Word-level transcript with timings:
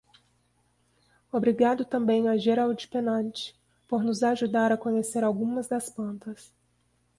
Obrigado 1.31 1.85
também 1.85 2.27
a 2.27 2.35
Gerald 2.35 2.87
Pennant 2.87 3.51
por 3.87 4.03
nos 4.03 4.23
ajudar 4.23 4.71
a 4.71 4.75
conhecer 4.77 5.23
algumas 5.23 5.67
das 5.67 5.91
plantas. 5.91 6.51